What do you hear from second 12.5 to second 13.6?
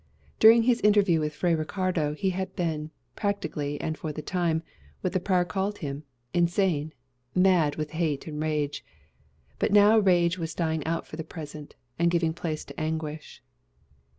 to anguish.